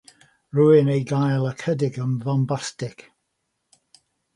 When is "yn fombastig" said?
2.07-3.09